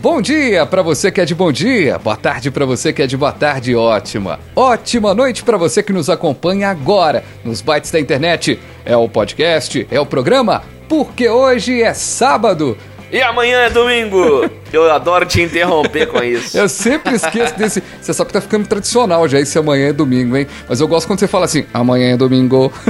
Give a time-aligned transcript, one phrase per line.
[0.00, 3.06] Bom dia para você que é de bom dia, boa tarde para você que é
[3.06, 4.38] de boa tarde, ótima.
[4.54, 8.60] Ótima noite para você que nos acompanha agora nos bytes da internet.
[8.84, 12.78] É o podcast, é o programa, porque hoje é sábado.
[13.10, 14.50] E amanhã é domingo!
[14.72, 16.58] Eu adoro te interromper com isso.
[16.58, 17.82] Eu sempre esqueço desse.
[18.00, 20.46] Você sabe que tá ficando tradicional já esse amanhã é domingo, hein?
[20.68, 22.72] Mas eu gosto quando você fala assim, amanhã é domingo.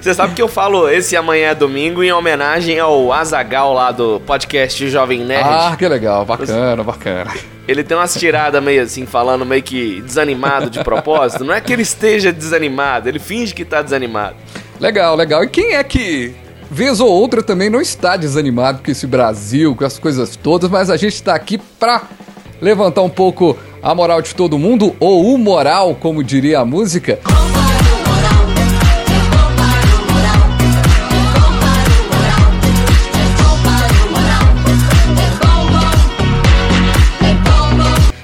[0.00, 4.18] Você sabe que eu falo esse amanhã é domingo em homenagem ao Azagal lá do
[4.20, 5.46] podcast Jovem Nerd.
[5.46, 7.30] Ah, que legal, bacana, bacana.
[7.68, 11.44] Ele tem umas tiradas meio assim, falando meio que desanimado de propósito.
[11.44, 14.36] Não é que ele esteja desanimado, ele finge que tá desanimado.
[14.80, 15.44] Legal, legal.
[15.44, 16.34] E quem é que,
[16.70, 20.88] vez ou outra, também não está desanimado com esse Brasil, com as coisas todas, mas
[20.88, 22.02] a gente tá aqui pra
[22.60, 27.18] levantar um pouco a moral de todo mundo, ou o moral, como diria a música.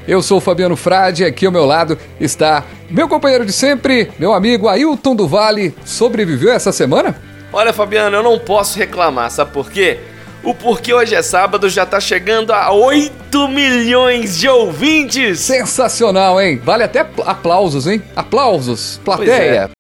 [0.07, 4.33] Eu sou o Fabiano Frade, aqui ao meu lado está meu companheiro de sempre, meu
[4.33, 5.75] amigo Ailton do Vale.
[5.85, 7.21] Sobreviveu essa semana?
[7.53, 10.01] Olha, Fabiano, eu não posso reclamar, sabe por quê?
[10.43, 15.41] O Porquê Hoje é Sábado já tá chegando a 8 milhões de ouvintes!
[15.41, 16.61] Sensacional, hein?
[16.63, 18.03] Vale até aplausos, hein?
[18.15, 19.71] Aplausos, plateia.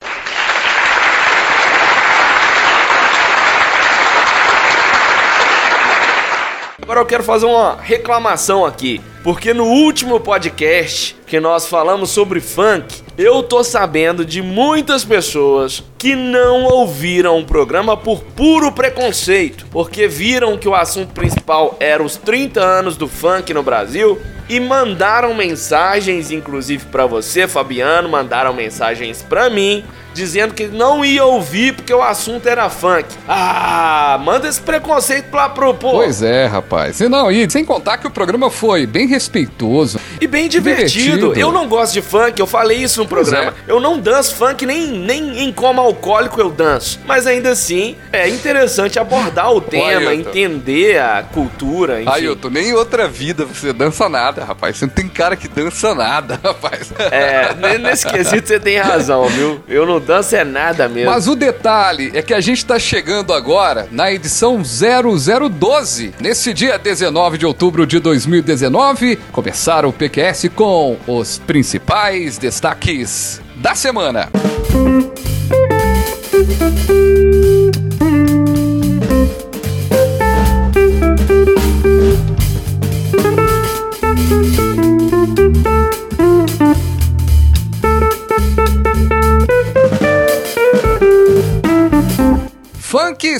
[6.82, 12.40] Agora eu quero fazer uma reclamação aqui, porque no último podcast que nós falamos sobre
[12.40, 19.66] funk, eu tô sabendo de muitas pessoas que não ouviram o programa por puro preconceito,
[19.70, 24.60] porque viram que o assunto principal era os 30 anos do funk no Brasil e
[24.60, 29.82] mandaram mensagens, inclusive pra você, Fabiano, mandaram mensagens pra mim
[30.16, 33.04] dizendo que não ia ouvir porque o assunto era funk.
[33.28, 35.96] Ah, manda esse preconceito lá pro povo.
[35.98, 37.00] Pois é, rapaz.
[37.00, 40.00] E não, e sem contar que o programa foi bem respeitoso.
[40.20, 41.16] E bem divertido.
[41.16, 41.38] Divertido.
[41.38, 43.54] Eu não gosto de funk, eu falei isso no programa.
[43.68, 43.70] é.
[43.70, 46.98] Eu não danço funk, nem, nem em coma alcoólico eu danço.
[47.06, 50.12] Mas ainda assim, é interessante abordar o tema, Ailton.
[50.12, 52.10] entender a cultura, enfim.
[52.10, 54.76] Ailton, nem em outra vida você dança nada, rapaz.
[54.78, 56.90] Você não tem cara que dança nada, rapaz.
[56.98, 59.60] É, nesse quesito você tem razão, viu?
[59.68, 61.10] Eu não danço é nada mesmo.
[61.10, 66.14] Mas o detalhe é que a gente está chegando agora na edição 0012.
[66.20, 73.74] Nesse dia 19 de outubro de 2019, começaram o PQS com os principais destaques da
[73.74, 74.30] semana.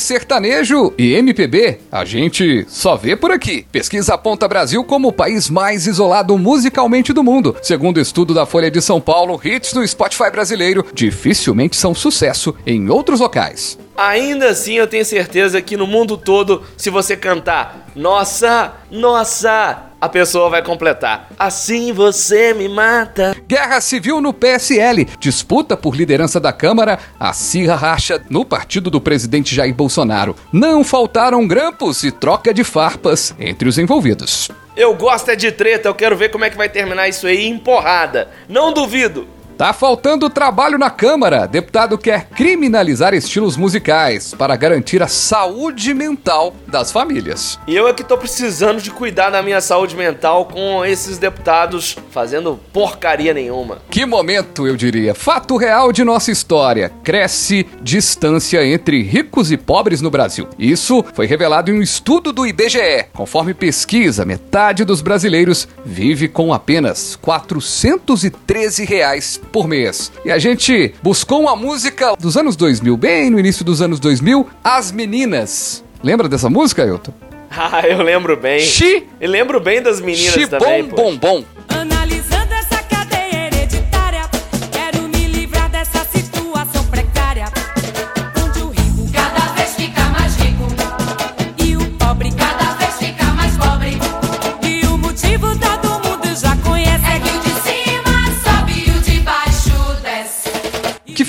[0.01, 3.65] Sertanejo e MPB, a gente só vê por aqui.
[3.71, 7.57] Pesquisa aponta Brasil como o país mais isolado musicalmente do mundo.
[7.63, 12.91] Segundo estudo da Folha de São Paulo, hits no Spotify brasileiro dificilmente são sucesso em
[12.91, 13.79] outros locais.
[13.97, 20.09] Ainda assim, eu tenho certeza que no mundo todo, se você cantar Nossa, Nossa, a
[20.09, 21.31] pessoa vai completar.
[21.39, 23.35] Assim você me mata.
[23.49, 29.55] Guerra civil no PSL, disputa por liderança da Câmara, acirra racha no partido do presidente
[29.55, 30.37] Jair Bolsonaro.
[30.53, 34.51] Não faltaram grampos e troca de farpas entre os envolvidos.
[34.77, 37.47] Eu gosto é de treta, eu quero ver como é que vai terminar isso aí
[37.47, 38.29] em porrada.
[38.47, 39.27] Não duvido.
[39.57, 41.47] Tá faltando trabalho na Câmara.
[41.47, 47.59] Deputado quer criminalizar estilos musicais para garantir a saúde mental das famílias.
[47.67, 51.97] E eu é que tô precisando de cuidar da minha saúde mental com esses deputados
[52.11, 53.79] fazendo porcaria nenhuma.
[53.91, 55.15] Que momento, eu diria.
[55.15, 56.93] Fato real de nossa história.
[57.03, 60.47] Cresce distância entre ricos e pobres no Brasil.
[60.59, 63.07] Isso foi revelado em um estudo do IBGE.
[63.15, 70.13] Conforme pesquisa, metade dos brasileiros vive com apenas 413 reais por mês.
[70.25, 74.47] E a gente buscou uma música dos anos 2000, bem no início dos anos 2000,
[74.63, 75.85] As Meninas.
[76.03, 77.13] Lembra dessa música, Ailton?
[77.59, 78.61] Ah, eu lembro bem.
[78.61, 81.45] Xi, E lembro bem das meninas xi também, bom, bom, bom.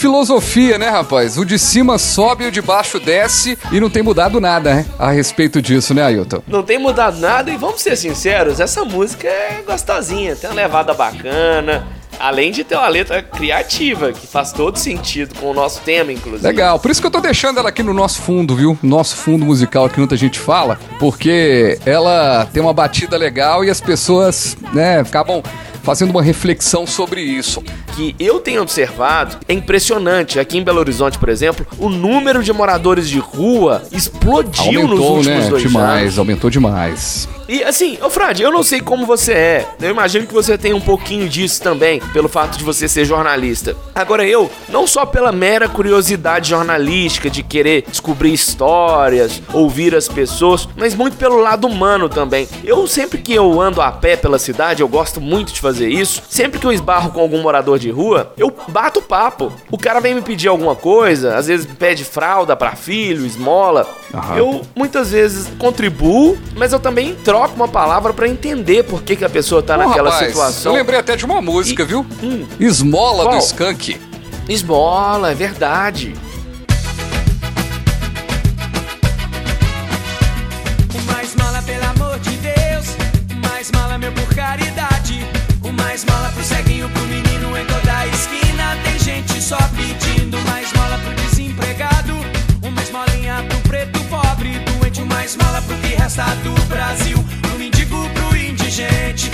[0.08, 1.38] Filosofia, né, rapaz?
[1.38, 4.86] O de cima sobe o de baixo desce e não tem mudado nada, né?
[4.98, 6.42] A respeito disso, né, Ailton?
[6.48, 10.94] Não tem mudado nada e vamos ser sinceros, essa música é gostosinha, tem uma levada
[10.94, 11.86] bacana.
[12.20, 16.48] Além de ter uma letra criativa, que faz todo sentido com o nosso tema, inclusive.
[16.48, 18.78] Legal, por isso que eu tô deixando ela aqui no nosso fundo, viu?
[18.82, 23.80] Nosso fundo musical que muita gente fala, porque ela tem uma batida legal e as
[23.82, 25.42] pessoas, né, acabam
[25.84, 27.64] fazendo uma reflexão sobre isso.
[27.96, 30.38] Que eu tenho observado é impressionante.
[30.40, 35.18] Aqui em Belo Horizonte, por exemplo, o número de moradores de rua explodiu nos Aumentou,
[35.18, 35.50] últimos né?
[35.50, 36.20] dois Demais, anos.
[36.20, 37.30] aumentou demais.
[37.48, 39.68] E assim, ô Frade, eu não sei como você é.
[39.82, 43.74] Eu imagino que você tem um pouquinho disso também, pelo fato de você ser jornalista.
[43.96, 50.68] Agora eu, não só pela mera curiosidade jornalística de querer descobrir histórias, ouvir as pessoas,
[50.76, 52.50] mas muito pelo lado humano também.
[52.66, 56.22] Eu sempre que eu ando a pé pela cidade, eu gosto muito de fazer isso.
[56.30, 59.54] Sempre que eu esbarro com algum morador de rua, eu bato papo.
[59.72, 63.88] O cara vem me pedir alguma coisa, às vezes pede fralda pra filho, esmola.
[64.14, 64.38] Aham.
[64.38, 69.26] Eu muitas vezes contribuo, mas eu também troco uma palavra pra entender por que, que
[69.26, 70.72] a pessoa tá Ô, naquela rapaz, situação.
[70.74, 72.06] Eu lembrei até de uma música, E- viu?
[72.24, 72.46] Hum.
[72.60, 73.38] Esmola Qual?
[73.38, 74.00] do Skank.
[74.48, 76.14] Esmola, é verdade.
[96.26, 97.24] Do Brasil.
[97.42, 99.30] Pro mendigo, pro indigente.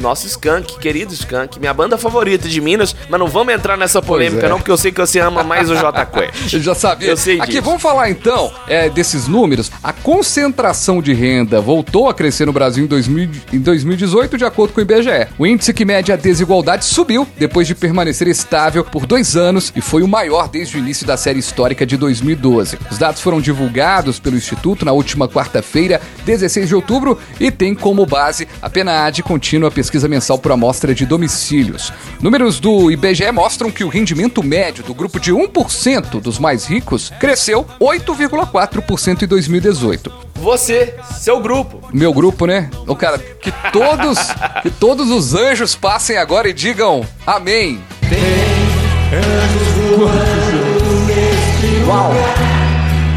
[0.00, 4.46] Nosso Skank, querido Skank, minha banda favorita de Minas, mas não vamos entrar nessa polêmica
[4.46, 4.48] é.
[4.48, 6.52] não, porque eu sei que você ama mais o J Quest.
[6.60, 7.08] Eu já sabia.
[7.08, 7.62] Eu sei Aqui, disso.
[7.62, 9.70] vamos falar então é, desses números.
[9.82, 14.72] A concentração de renda voltou a crescer no Brasil em, 2000 em 2018, de acordo
[14.72, 15.28] com o IBGE.
[15.38, 19.80] O índice que mede a desigualdade subiu depois de permanecer estável por dois anos e
[19.80, 22.78] foi o maior desde o início da série histórica de 2012.
[22.90, 28.06] Os dados foram divulgados pelo Instituto na última quarta-feira, 16 de outubro, e tem como
[28.06, 31.92] base a PNAD contínua a pesquisa mensal por amostra de domicílios.
[32.20, 37.10] Números do IBGE mostram que o rendimento médio do grupo de 1% dos mais ricos
[37.18, 40.12] cresceu 8,4% em 2018.
[40.36, 41.80] Você, seu grupo.
[41.92, 42.70] Meu grupo, né?
[42.86, 44.16] O cara, que todos,
[44.62, 47.80] que todos os anjos passem agora e digam amém.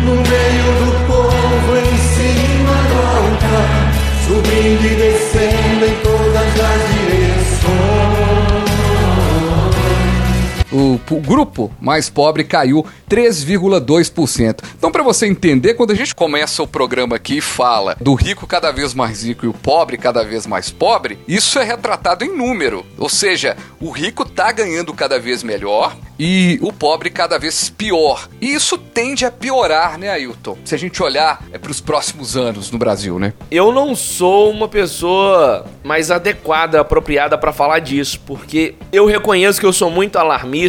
[0.04, 3.94] No meio do povo em cima do altar,
[4.26, 5.73] subindo e descendo
[10.74, 14.64] O, o grupo mais pobre caiu 3,2%.
[14.76, 18.48] Então, para você entender, quando a gente começa o programa aqui e fala do rico
[18.48, 22.36] cada vez mais rico e o pobre cada vez mais pobre, isso é retratado em
[22.36, 22.86] número.
[22.98, 28.28] Ou seja, o rico tá ganhando cada vez melhor e o pobre cada vez pior.
[28.40, 30.58] E isso tende a piorar, né, Ailton?
[30.64, 33.34] Se a gente olhar é, para os próximos anos no Brasil, né?
[33.52, 39.66] Eu não sou uma pessoa mais adequada, apropriada pra falar disso, porque eu reconheço que
[39.66, 40.63] eu sou muito alarmista,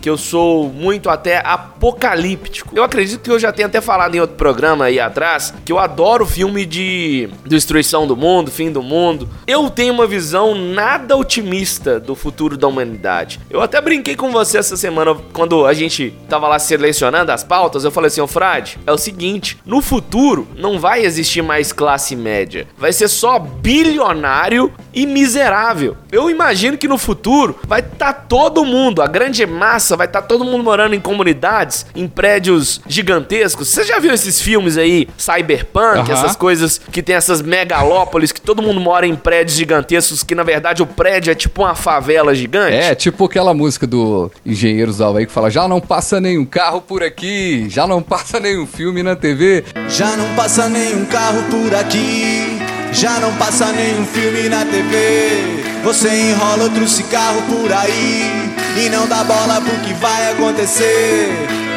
[0.00, 2.76] que eu sou muito até apocalíptico.
[2.76, 5.78] Eu acredito que eu já tenho até falado em outro programa aí atrás, que eu
[5.78, 9.28] adoro filme de destruição do mundo, fim do mundo.
[9.46, 13.40] Eu tenho uma visão nada otimista do futuro da humanidade.
[13.50, 17.84] Eu até brinquei com você essa semana quando a gente tava lá selecionando as pautas,
[17.84, 22.14] eu falei assim, ô Frade, é o seguinte, no futuro não vai existir mais classe
[22.16, 25.96] média, vai ser só bilionário e miserável.
[26.10, 30.44] Eu imagino que no futuro vai estar todo mundo, a grande massa, vai estar todo
[30.44, 33.68] mundo morando em comunidades, em prédios gigantescos.
[33.68, 36.12] Você já viu esses filmes aí, cyberpunk, Aham.
[36.12, 40.42] essas coisas que tem essas megalópolis que todo mundo mora em prédios gigantescos, que na
[40.42, 42.74] verdade o prédio é tipo uma favela gigante?
[42.74, 46.80] É, tipo aquela música do Engenheiros do Havaí que fala: já não passa nenhum carro
[46.80, 49.64] por aqui, já não passa nenhum filme na TV.
[49.88, 52.49] Já não passa nenhum carro por aqui,
[52.92, 55.62] já não passa nenhum filme na TV.
[55.84, 61.28] Você enrola outro cigarro por aí e não dá bola pro que vai acontecer.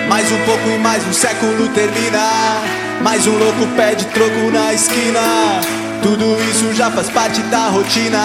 [0.08, 2.62] Mais um pouco e mais um século termina.
[3.02, 5.22] Mais um louco pede troco na esquina.
[6.02, 8.20] Tudo isso já faz parte da rotina.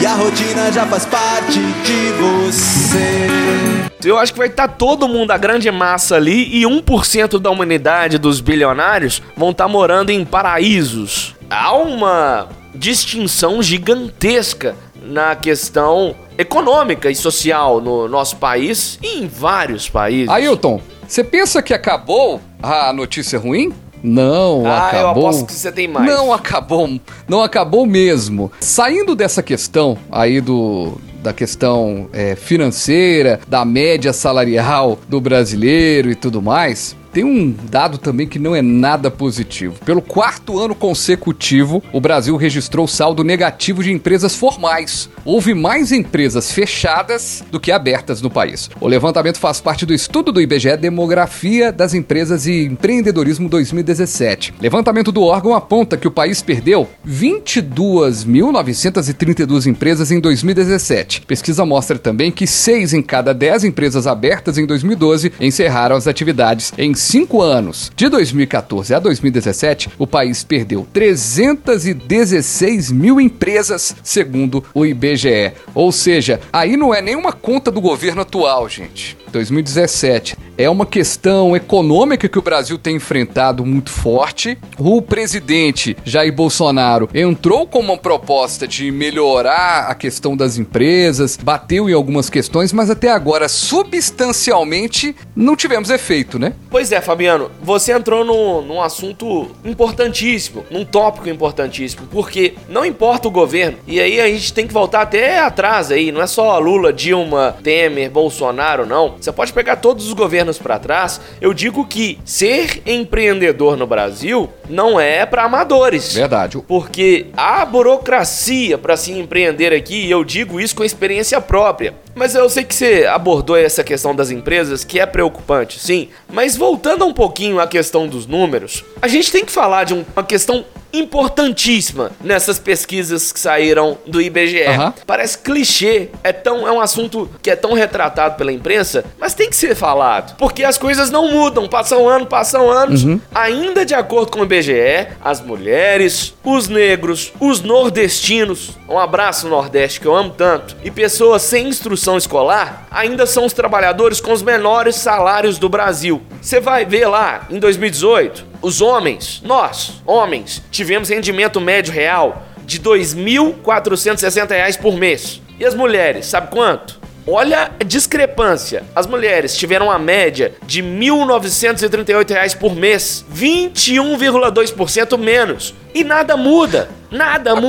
[0.00, 3.82] E a rotina já faz parte de você.
[4.04, 8.18] Eu acho que vai estar todo mundo, a grande massa ali, e 1% da humanidade,
[8.18, 11.36] dos bilionários, vão estar morando em paraísos.
[11.54, 19.86] Há uma distinção gigantesca na questão econômica e social no nosso país e em vários
[19.86, 20.30] países.
[20.30, 23.70] Ailton, você pensa que acabou a notícia ruim?
[24.02, 25.26] Não, Ah, eu acabou.
[25.26, 26.06] aposto que você tem mais.
[26.06, 28.50] Não acabou, não acabou mesmo.
[28.58, 36.16] Saindo dessa questão aí do da questão é, financeira, da média salarial do brasileiro e
[36.16, 39.76] tudo mais, tem um dado também que não é nada positivo.
[39.84, 45.10] Pelo quarto ano consecutivo, o Brasil registrou saldo negativo de empresas formais.
[45.24, 48.70] Houve mais empresas fechadas do que abertas no país.
[48.80, 54.54] O levantamento faz parte do estudo do IBGE Demografia das Empresas e Empreendedorismo 2017.
[54.60, 61.20] Levantamento do órgão aponta que o país perdeu 22.932 empresas em 2017.
[61.22, 66.72] Pesquisa mostra também que 6 em cada 10 empresas abertas em 2012 encerraram as atividades
[66.78, 74.86] em cinco anos, de 2014 a 2017, o país perdeu 316 mil empresas, segundo o
[74.86, 75.52] IBGE.
[75.74, 79.21] Ou seja, aí não é nenhuma conta do governo atual, gente.
[79.32, 80.36] 2017.
[80.56, 84.56] É uma questão econômica que o Brasil tem enfrentado muito forte.
[84.78, 91.88] O presidente Jair Bolsonaro entrou com uma proposta de melhorar a questão das empresas, bateu
[91.88, 96.52] em algumas questões, mas até agora, substancialmente, não tivemos efeito, né?
[96.70, 103.28] Pois é, Fabiano, você entrou num, num assunto importantíssimo, num tópico importantíssimo, porque não importa
[103.28, 106.58] o governo, e aí a gente tem que voltar até atrás aí, não é só
[106.58, 109.16] Lula, Dilma, Temer, Bolsonaro, não.
[109.22, 111.20] Você pode pegar todos os governos para trás.
[111.40, 116.12] Eu digo que ser empreendedor no Brasil não é para amadores.
[116.12, 116.58] Verdade.
[116.66, 121.94] Porque a burocracia para se empreender aqui, e eu digo isso com experiência própria.
[122.14, 126.08] Mas eu sei que você abordou essa questão das empresas, que é preocupante, sim.
[126.30, 130.04] Mas voltando um pouquinho à questão dos números, a gente tem que falar de um-
[130.14, 134.64] uma questão importantíssima nessas pesquisas que saíram do IBGE.
[134.64, 134.94] Aham.
[135.06, 139.48] Parece clichê, é tão é um assunto que é tão retratado pela imprensa, mas tem
[139.48, 143.02] que ser falado, porque as coisas não mudam, passam anos, passam anos.
[143.34, 150.00] Ainda de acordo com o IBGE, as mulheres, os negros, os nordestinos, um abraço Nordeste
[150.00, 154.42] que eu amo tanto, e pessoas sem instrução escolar ainda são os trabalhadores com os
[154.42, 156.22] menores salários do Brasil.
[156.40, 162.78] Você vai ver lá em 2018, os homens, nós, homens, tivemos rendimento médio real de
[162.80, 165.42] 2.460 reais por mês.
[165.58, 167.01] E as mulheres, sabe quanto?
[167.26, 168.82] Olha a discrepância.
[168.94, 175.74] As mulheres tiveram uma média de 1.938 reais por mês, 21,2% menos.
[175.94, 176.88] E nada muda.
[177.10, 177.60] Nada Agora-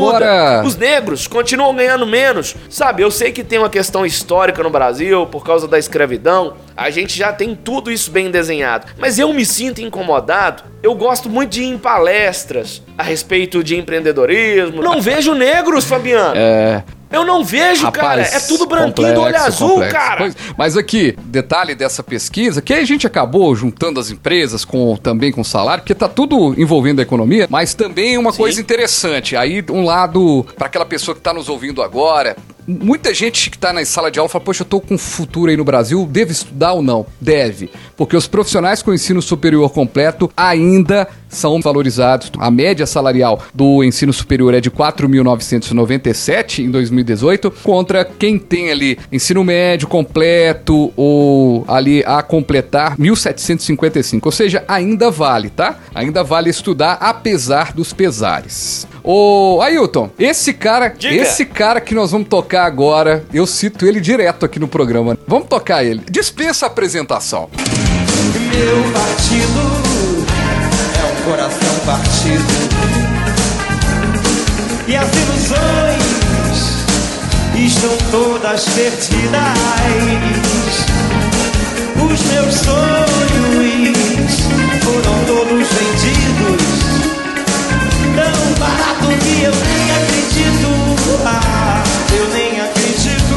[0.62, 0.63] muda.
[0.65, 2.55] Os negros continuam ganhando menos.
[2.69, 6.53] Sabe, eu sei que tem uma questão histórica no Brasil por causa da escravidão.
[6.75, 8.88] A gente já tem tudo isso bem desenhado.
[8.98, 10.63] Mas eu me sinto incomodado.
[10.81, 14.81] Eu gosto muito de ir em palestras a respeito de empreendedorismo.
[14.81, 16.33] Não vejo negros, Fabiano.
[16.38, 16.81] É.
[17.13, 18.22] Eu não vejo, cara.
[18.22, 19.93] É tudo branquinho do olho azul, complexo.
[19.96, 20.17] cara.
[20.17, 25.32] Pois- mas aqui, detalhe dessa pesquisa, que a gente acabou juntando as empresas com também
[25.32, 29.36] com o salário, porque tá tudo envolvendo a economia, mas também uma coisa interessante.
[29.36, 32.36] Aí, um lado, para aquela pessoa que tá nos ouvindo agora,
[32.67, 35.58] muita gente que tá na sala de aula fala, poxa, eu tô com futuro aí
[35.58, 37.05] no Brasil, devo estudar ou não?
[37.22, 37.70] Deve.
[37.96, 42.32] Porque os profissionais com ensino superior completo ainda são valorizados.
[42.39, 46.70] A média salarial do ensino superior é de 4.997 em
[47.03, 54.22] 2018, contra quem tem ali ensino médio completo ou ali a completar 1.755.
[54.25, 55.77] Ou seja, ainda vale, tá?
[55.93, 58.88] Ainda vale estudar apesar dos pesares.
[59.03, 61.15] Ô, Ailton, esse cara, Diga.
[61.15, 65.17] esse cara que nós vamos tocar agora, eu cito ele direto aqui no programa.
[65.27, 66.01] Vamos tocar ele.
[66.10, 67.50] Dispensa a apresentação.
[67.53, 69.83] Meu partido
[71.00, 72.43] é um coração partido.
[74.88, 76.22] E as ilusões
[77.55, 79.13] estão todas perdidas.
[81.95, 83.98] Os meus sonhos
[84.83, 86.63] foram todos vendidos.
[88.15, 90.69] Tão barato que eu nem acredito.
[91.25, 91.83] Ah,
[92.15, 93.36] eu nem acredito.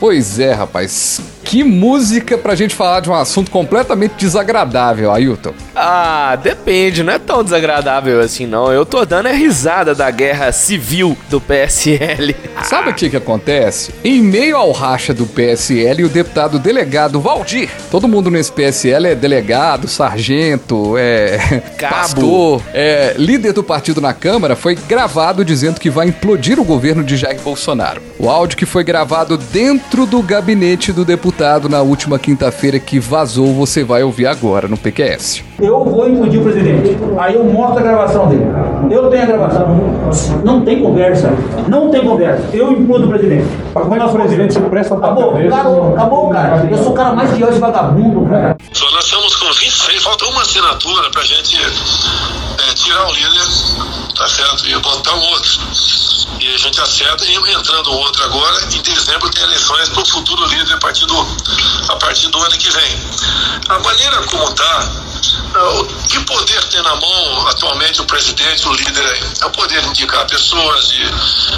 [0.00, 1.20] Pois é, rapaz.
[1.48, 5.54] Que música pra gente falar de um assunto completamente desagradável, Ailton.
[5.74, 8.70] Ah, depende, não é tão desagradável assim não.
[8.70, 12.36] Eu tô dando é risada da guerra civil do PSL.
[12.64, 13.94] Sabe o que que acontece?
[14.04, 19.14] Em meio ao racha do PSL, o deputado delegado Valdir, todo mundo nesse PSL é
[19.14, 21.94] delegado, sargento, é Cabo.
[21.94, 27.02] pastor, é líder do partido na Câmara, foi gravado dizendo que vai implodir o governo
[27.02, 28.02] de Jair Bolsonaro.
[28.18, 31.37] O áudio que foi gravado dentro do gabinete do deputado
[31.68, 35.44] na última quinta-feira que vazou, você vai ouvir agora no PQS.
[35.60, 36.96] Eu vou impedir o presidente.
[37.18, 38.44] Aí eu mostro a gravação dele.
[38.90, 39.76] Eu tenho a gravação.
[40.44, 41.30] Não tem conversa.
[41.68, 42.42] Não tem conversa.
[42.52, 43.46] Eu implodo o presidente.
[43.72, 45.54] Como é que o presidente se presta pra Acabou, cabeça?
[45.56, 46.68] acabou, acabou, cara.
[46.70, 48.56] Eu sou o cara mais de hoje vagabundo, cara.
[48.72, 53.97] Só nós estamos com 26, falta uma assinatura para a gente é, tirar o líder
[54.18, 54.66] tá certo?
[54.66, 55.60] E botar outro.
[56.40, 60.44] E a gente acerta e entrando outro agora, em dezembro tem eleições para o futuro
[60.46, 61.36] líder a partir, do,
[61.88, 63.00] a partir do ano que vem.
[63.68, 64.90] A maneira como está,
[65.54, 69.24] o que poder tem na mão atualmente o presidente, o líder aí?
[69.40, 71.02] É o poder de indicar pessoas, de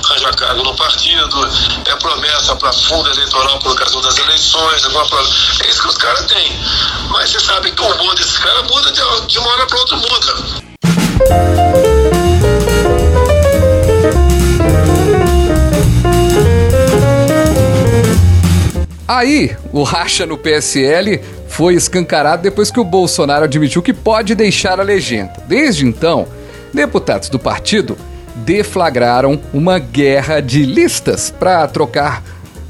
[0.05, 1.49] arranjar cargo no partido,
[1.87, 6.61] é promessa para fundo eleitoral por ocasião das eleições, é isso que os caras têm.
[7.09, 8.93] Mas você sabe que o humor desses caras muda
[9.27, 11.90] de uma hora para outra muda.
[19.11, 24.79] Aí, o racha no PSL foi escancarado depois que o Bolsonaro admitiu que pode deixar
[24.79, 25.33] a legenda.
[25.49, 26.29] Desde então,
[26.73, 27.99] deputados do partido
[28.37, 32.23] deflagraram uma guerra de listas para trocar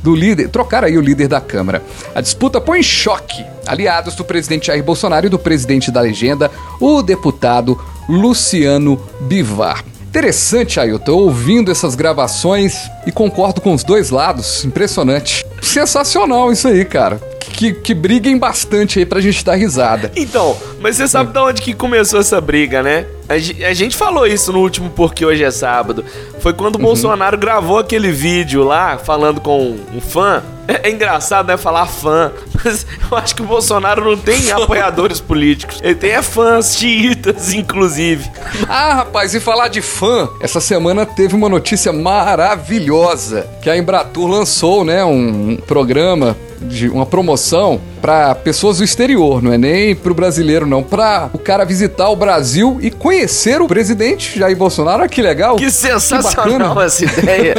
[0.03, 1.83] do líder, trocar aí o líder da Câmara.
[2.15, 6.51] A disputa põe em choque aliados do presidente Jair Bolsonaro e do presidente da legenda,
[6.81, 7.79] o deputado
[8.09, 9.85] Luciano Bivar.
[10.11, 14.65] Interessante, Ailton, ouvindo essas gravações e concordo com os dois lados.
[14.65, 15.47] Impressionante.
[15.63, 17.21] Sensacional isso aí, cara.
[17.39, 20.11] Que, que briguem bastante aí pra gente dar risada.
[20.17, 23.07] Então, mas você sabe de onde que começou essa briga, né?
[23.29, 23.35] A,
[23.69, 26.05] a gente falou isso no último Porque Hoje é Sábado.
[26.41, 30.43] Foi quando o Bolsonaro gravou aquele vídeo lá, falando com um fã.
[30.71, 32.31] É, é engraçado, né, falar fã.
[32.65, 35.81] Mas eu acho que o Bolsonaro não tem apoiadores políticos.
[35.83, 38.31] Ele tem é fãs xiitas, inclusive.
[38.69, 44.29] Ah, rapaz, e falar de fã, essa semana teve uma notícia maravilhosa que a Embratur
[44.29, 50.15] lançou, né, um programa de uma promoção para pessoas do exterior, não é nem pro
[50.15, 55.01] brasileiro não, para o cara visitar o Brasil e conhecer o presidente Jair Bolsonaro.
[55.01, 55.57] Olha que legal.
[55.57, 56.85] Que sensacional bacana.
[56.85, 57.55] essa ideia.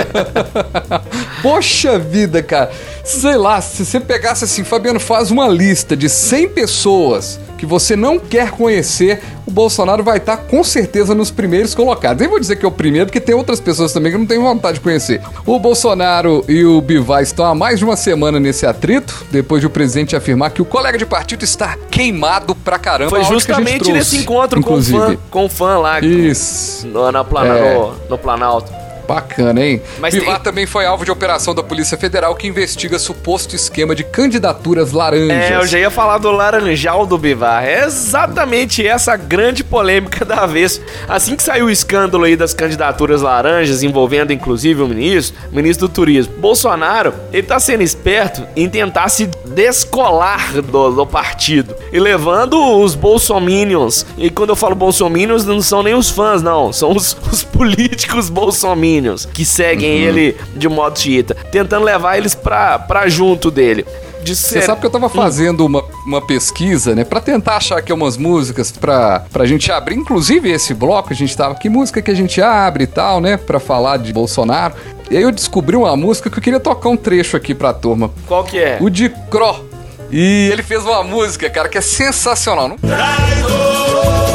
[1.42, 2.72] Poxa vida, cara.
[3.04, 7.96] Sei lá, se você pegasse assim, Fabiano, faz uma lista de 100 pessoas que você
[7.96, 12.20] não quer conhecer, o Bolsonaro vai estar com certeza nos primeiros colocados.
[12.20, 14.42] Nem vou dizer que é o primeiro, porque tem outras pessoas também que não tenho
[14.42, 15.22] vontade de conhecer.
[15.46, 19.68] O Bolsonaro e o Bivar estão há mais de uma semana nesse atrito, depois de
[19.68, 23.12] o presidente afirmar que o colega de partido está queimado pra caramba.
[23.12, 26.00] Foi justamente trouxe, nesse encontro com o fã, com o fã lá.
[26.00, 26.88] Isso.
[26.88, 27.12] No, É.
[27.12, 28.81] no Planalto.
[29.14, 29.82] Bacana, hein?
[30.00, 33.94] Mas Bivar tem- também foi alvo de operação da Polícia Federal que investiga suposto esquema
[33.94, 35.52] de candidaturas laranjas.
[35.52, 37.64] É, eu já ia falar do Laranjal do Bivar.
[37.66, 40.80] É exatamente essa a grande polêmica da vez.
[41.10, 45.88] Assim que saiu o escândalo aí das candidaturas laranjas, envolvendo inclusive o ministro, o ministro
[45.88, 52.00] do Turismo, Bolsonaro, ele tá sendo esperto em tentar se descolar do, do partido e
[52.00, 54.06] levando os bolsominions.
[54.18, 56.72] E quando eu falo bolsominions, não são nem os fãs, não.
[56.72, 59.01] São os, os políticos bolsominions
[59.34, 63.86] que seguem ele de modo xiita, tentando levar eles pra, pra junto dele.
[64.24, 67.04] De Você ser- sabe que eu tava fazendo uma, uma pesquisa, né?
[67.04, 69.96] Pra tentar achar aqui umas músicas pra, pra gente abrir.
[69.96, 71.56] Inclusive esse bloco, a gente tava.
[71.56, 73.36] Que música que a gente abre e tal, né?
[73.38, 74.76] Pra falar de Bolsonaro.
[75.10, 78.12] E aí eu descobri uma música que eu queria tocar um trecho aqui pra turma.
[78.28, 78.78] Qual que é?
[78.80, 79.66] O de Cro.
[80.12, 82.68] E ele fez uma música, cara, que é sensacional.
[82.70, 84.31] Não Se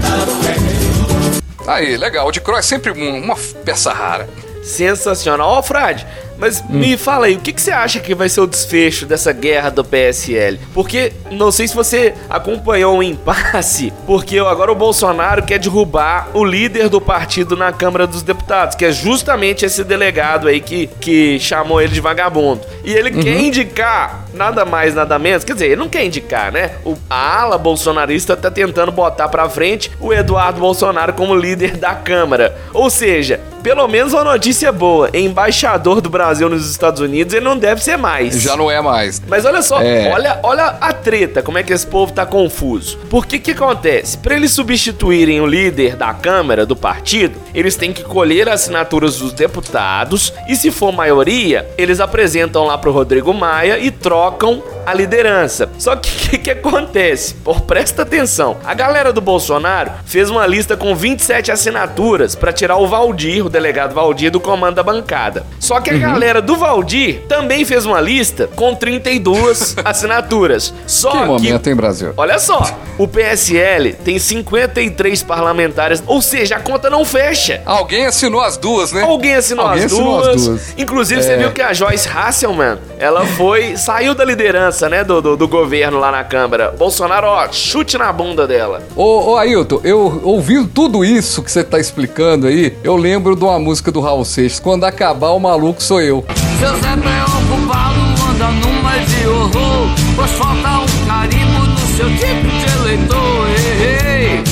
[0.00, 1.42] tal do eleitor.
[1.66, 2.26] Aí, legal.
[2.26, 4.28] O de Cro é sempre um- uma peça rara.
[4.62, 5.48] Sensacional.
[5.50, 6.06] Ó, Frade,
[6.38, 6.78] mas Hum.
[6.78, 9.70] me fala aí, o que, que você acha que vai ser o desfecho dessa guerra
[9.70, 10.58] do PSL?
[10.72, 16.44] Porque não sei se você acompanhou o impasse, porque agora o Bolsonaro quer derrubar o
[16.44, 21.38] líder do partido na Câmara dos Deputados, que é justamente esse delegado aí que, que
[21.40, 22.60] chamou ele de vagabundo.
[22.84, 23.22] E ele Uhum.
[23.22, 25.42] quer indicar nada mais, nada menos.
[25.44, 26.72] Quer dizer, ele não quer indicar, né?
[26.84, 31.94] O, a ala bolsonarista tá tentando botar pra frente o Eduardo Bolsonaro como líder da
[31.94, 32.56] Câmara.
[32.72, 37.56] Ou seja, pelo menos uma notícia boa: embaixador do Brasil nos Estados Unidos ele não
[37.58, 38.40] deve ser mais.
[38.40, 39.20] Já não é mais.
[39.26, 40.10] Mas olha só, É.
[40.12, 42.98] olha, olha a treta, como é que esse povo tá confuso.
[43.10, 44.18] Porque que acontece?
[44.18, 49.32] Para eles substituírem o líder da Câmara do partido, eles têm que colher assinaturas dos
[49.32, 55.68] deputados e se for maioria, eles apresentam lá pro Rodrigo Maia e trocam a liderança.
[55.78, 57.34] Só que o que, que acontece?
[57.44, 58.56] Pô, presta atenção.
[58.64, 63.50] A galera do Bolsonaro fez uma lista com 27 assinaturas para tirar o Valdir, o
[63.50, 65.44] delegado Valdir, do comando da bancada.
[65.60, 70.72] Só que a galera do Valdir também fez uma lista com 32 assinaturas.
[70.86, 72.12] Só Que que momento, hein, Brasil?
[72.16, 72.62] Olha só,
[72.96, 77.62] o PSL tem 53 parlamentares, ou seja, a conta não fecha.
[77.66, 79.02] Alguém assinou as duas, né?
[79.02, 80.28] Alguém assinou, Alguém as, assinou duas.
[80.36, 80.74] as duas.
[80.78, 81.36] Inclusive, você É.
[81.38, 85.48] viu que a Joyce Hasselman, ela foi, saiu da liderança liderança, né, do, do, do
[85.48, 86.72] governo lá na Câmara.
[86.78, 88.82] Bolsonaro, ó, chute na bunda dela.
[88.96, 93.44] Ô, ô Ailton, eu ouvindo tudo isso que você tá explicando aí, eu lembro de
[93.44, 96.24] uma música do Raul Seixas, quando acabar o maluco sou eu.
[96.58, 102.48] Seu Zé preocupado anda num mar de horror Pois falta um carimbo no seu tipo
[102.48, 104.44] de eleitor ei, ei.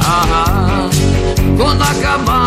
[0.00, 0.90] Ah, ah.
[1.56, 2.43] Quando acabar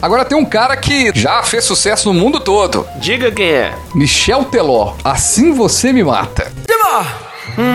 [0.00, 2.86] Agora tem um cara que já fez sucesso no mundo todo.
[2.96, 3.74] Diga quem é.
[3.94, 4.94] Michel Teló.
[5.02, 6.52] Assim você me mata.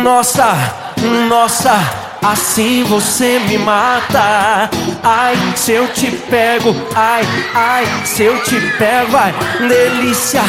[0.04, 0.56] Nossa,
[1.28, 1.74] nossa,
[2.22, 4.70] assim você me mata.
[5.04, 9.34] Ai, se eu te pego, ai, ai, se eu te pego, ai,
[9.68, 10.44] delícia,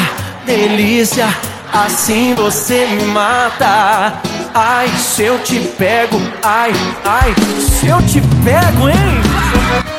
[0.45, 1.27] delícia,
[1.73, 4.21] assim você me mata.
[4.53, 6.71] Ai, se eu te pego, ai,
[7.03, 9.94] ai, se eu te pego, hein?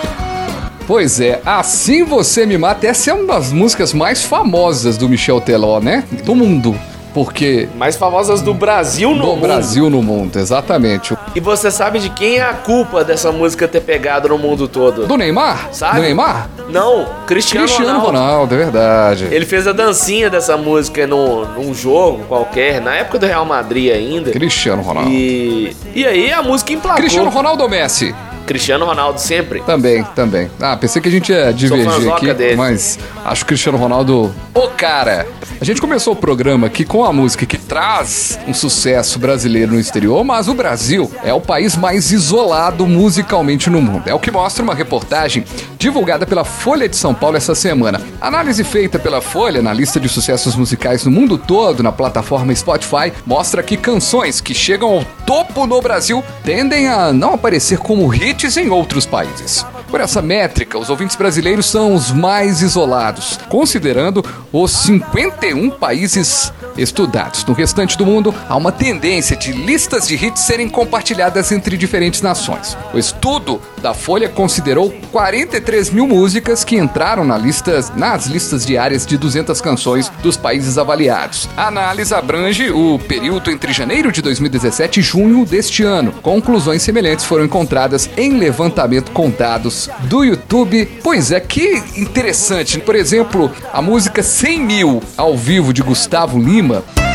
[0.87, 5.41] Pois é, Assim Você Me Mata, essa é uma das músicas mais famosas do Michel
[5.41, 6.05] Teló, né?
[6.25, 6.79] Do mundo.
[7.13, 7.67] Porque.
[7.77, 9.41] Mais famosas do Brasil no do mundo.
[9.41, 11.17] Brasil no mundo, exatamente.
[11.35, 15.07] E você sabe de quem é a culpa dessa música ter pegado no mundo todo?
[15.07, 15.71] Do Neymar?
[15.73, 15.97] Sabe?
[15.97, 16.51] Do Neymar?
[16.69, 18.19] Não, Cristiano, Cristiano Ronaldo.
[18.19, 19.29] Ronaldo, é verdade.
[19.31, 23.93] Ele fez a dancinha dessa música no, num jogo qualquer, na época do Real Madrid
[23.93, 24.31] ainda.
[24.31, 25.11] Cristiano Ronaldo.
[25.11, 27.01] E, e aí a música emplacou.
[27.01, 28.15] Cristiano Ronaldo ou Messi?
[28.47, 29.61] Cristiano Ronaldo sempre.
[29.63, 30.51] Também, também.
[30.61, 32.57] Ah, pensei que a gente ia divergir aqui, dele.
[32.57, 35.27] mas acho o Cristiano Ronaldo o cara.
[35.61, 39.81] A gente começou o programa aqui com a música que traz um sucesso brasileiro no
[39.81, 44.05] exterior, mas o Brasil é o país mais isolado musicalmente no mundo.
[44.07, 45.45] É o que mostra uma reportagem
[45.79, 48.01] divulgada pela Folha de São Paulo essa semana.
[48.21, 53.13] Análise feita pela Folha na lista de sucessos musicais no mundo todo, na plataforma Spotify,
[53.25, 58.57] mostra que canções que chegam ao topo no Brasil tendem a não aparecer como hits
[58.57, 59.67] em outros países.
[59.91, 67.45] Por essa métrica, os ouvintes brasileiros são os mais isolados, considerando os 51 países estudados.
[67.45, 72.21] No restante do mundo, há uma tendência de listas de hits serem compartilhadas entre diferentes
[72.23, 72.77] nações.
[72.93, 79.07] O estudo da Folha considerou 43 mil músicas que entraram na listas, nas listas diárias
[79.07, 81.49] de 200 canções dos países avaliados.
[81.57, 86.13] A análise abrange o período entre janeiro de 2017 e junho deste ano.
[86.23, 90.87] Conclusões semelhantes foram encontradas em levantamento com dados do YouTube.
[91.03, 92.81] Pois é, que interessante.
[92.81, 97.06] Por exemplo, a música 100 mil ao vivo de Gustavo Lima Eu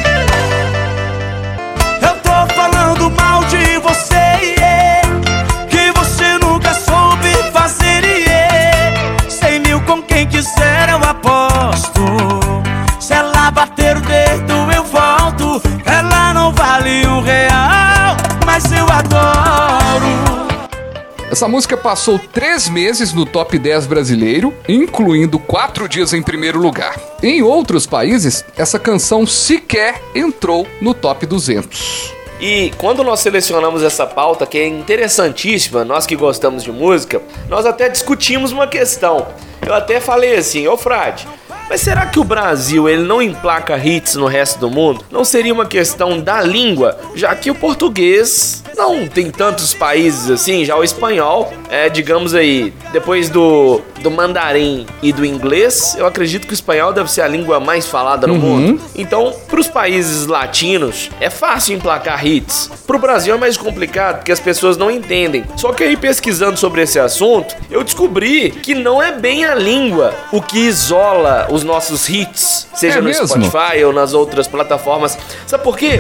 [21.32, 27.00] Essa música passou três meses no top 10 brasileiro, incluindo quatro dias em primeiro lugar.
[27.24, 32.14] Em outros países, essa canção sequer entrou no top 200.
[32.42, 37.66] E quando nós selecionamos essa pauta, que é interessantíssima, nós que gostamos de música, nós
[37.66, 39.26] até discutimos uma questão.
[39.66, 41.26] Eu até falei assim, ô Frade,
[41.70, 45.06] mas será que o Brasil ele não emplaca hits no resto do mundo?
[45.10, 50.66] Não seria uma questão da língua, já que o português não tem tantos países assim,
[50.66, 56.46] já o espanhol é, digamos aí, depois do, do mandarim e do inglês, eu acredito
[56.48, 58.40] que o espanhol deve ser a língua mais falada no Uhum.
[58.40, 58.82] mundo.
[58.96, 62.70] Então, para os países latinos, é fácil emplacar hits.
[62.88, 65.44] Para o Brasil é mais complicado, porque as pessoas não entendem.
[65.56, 70.14] Só que aí, pesquisando sobre esse assunto, eu descobri que não é bem a língua
[70.32, 73.28] o que isola os nossos hits, seja É no mesmo?
[73.28, 75.18] Spotify ou nas outras plataformas.
[75.48, 76.00] Sabe por quê?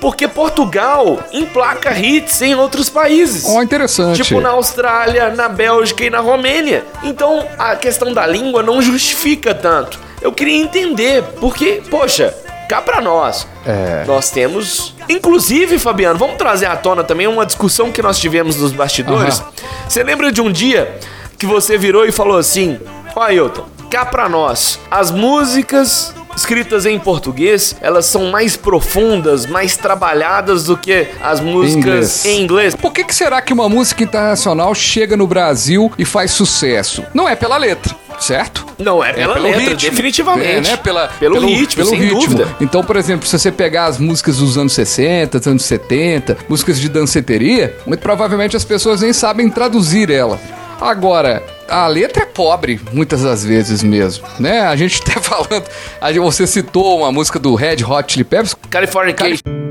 [0.00, 3.44] Porque Portugal emplaca hits em outros países.
[3.46, 4.22] Ó, interessante.
[4.22, 6.84] Tipo na Austrália, na Bélgica e na Romênia.
[7.02, 9.98] Então a questão da língua não justifica tanto.
[10.20, 12.34] Eu queria entender, porque, poxa,
[12.68, 13.46] cá pra nós.
[13.64, 14.04] É.
[14.06, 14.94] Nós temos.
[15.08, 19.42] Inclusive, Fabiano, vamos trazer à tona também uma discussão que nós tivemos nos bastidores.
[19.88, 20.98] Você lembra de um dia
[21.38, 22.78] que você virou e falou assim:
[23.14, 29.76] Ó, Ailton, cá pra nós, as músicas escritas em português, elas são mais profundas, mais
[29.76, 32.74] trabalhadas do que as músicas em inglês.
[32.74, 37.02] Por que, que será que uma música internacional chega no Brasil e faz sucesso?
[37.14, 38.66] Não é pela letra, certo?
[38.78, 39.90] Não é pela pelo letra, ritmo.
[39.90, 40.48] definitivamente.
[40.48, 40.76] É, né?
[40.76, 42.46] Pela, Pelo ritmo, sem dúvida.
[42.60, 46.78] Então, por exemplo, se você pegar as músicas dos anos 60, dos anos 70, músicas
[46.78, 50.38] de danceteria, muito provavelmente as pessoas nem sabem traduzir ela.
[50.80, 54.60] Agora, a letra é pobre, muitas das vezes mesmo, né?
[54.60, 55.64] A gente tá falando,
[56.00, 59.65] a você citou uma música do Red Hot Chili Peppers, Californication.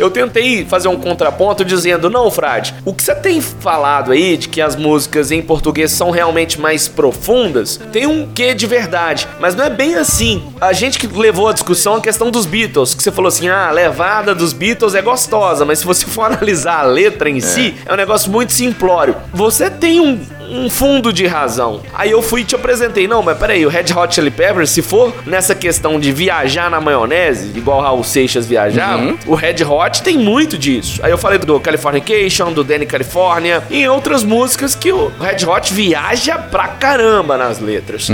[0.00, 4.48] Eu tentei fazer um contraponto dizendo, não, Frade, o que você tem falado aí de
[4.48, 9.54] que as músicas em português são realmente mais profundas, tem um quê de verdade, mas
[9.54, 10.42] não é bem assim.
[10.58, 13.68] A gente que levou a discussão a questão dos Beatles, que você falou assim, ah,
[13.68, 17.74] a levada dos Beatles é gostosa, mas se você for analisar a letra em si,
[17.84, 19.14] é um negócio muito simplório.
[19.34, 20.18] Você tem um,
[20.50, 21.80] um fundo de razão.
[21.94, 24.82] Aí eu fui e te apresentei, não, mas peraí, o Red Hot Chili Peppers, se
[24.82, 29.18] for nessa questão de viajar na maionese, igual o Raul Seixas viajava, Uhum.
[29.26, 31.00] o Red Hot tem muito disso.
[31.02, 35.44] Aí eu falei do Californication, do Danny California, e em outras músicas que o Red
[35.46, 38.08] Hot viaja pra caramba nas letras.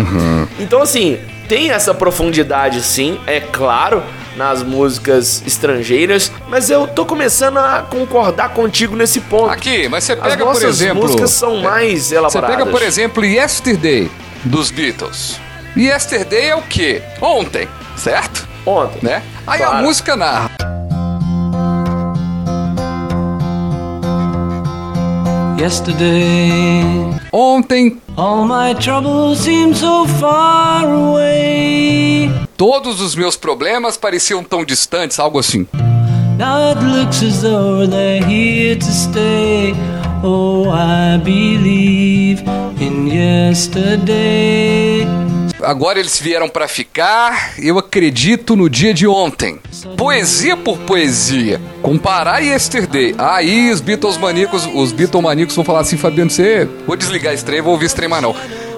[0.58, 1.18] Então, assim,
[1.48, 4.02] tem essa profundidade sim, é claro,
[4.36, 9.50] nas músicas estrangeiras, mas eu tô começando a concordar contigo nesse ponto.
[9.50, 11.02] Aqui, mas você As pega, por exemplo.
[11.02, 12.56] músicas são mais Você elaboradas.
[12.56, 14.10] pega, por exemplo, Yesterday
[14.44, 15.38] dos Beatles.
[15.76, 17.02] Yesterday é o quê?
[17.20, 18.46] Ontem, certo?
[18.64, 18.98] Ontem.
[19.02, 19.22] Né?
[19.46, 19.84] Aí a Claro.
[19.84, 20.50] música narra.
[25.58, 26.82] Yesterday,
[27.32, 32.30] Ontem, all my troubles seem so far away.
[32.56, 35.66] todos os meus problemas pareciam tão distantes, algo assim.
[36.38, 39.74] Now it looks as though they're here to stay.
[40.22, 42.42] Oh, I believe
[42.78, 45.06] in yesterday.
[45.66, 49.58] Agora eles vieram pra ficar, eu acredito no dia de ontem.
[49.96, 51.60] Poesia por poesia.
[51.82, 53.16] Comparar Yesterday.
[53.18, 56.68] Aí os Beatles maníacos, os Beatles maníacos vão falar assim, Fabiano, você...
[56.86, 58.32] Vou desligar esse trem, vou ouvir esse trem mais não.